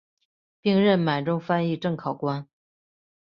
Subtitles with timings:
[0.61, 2.47] 并任满洲翻译正考官。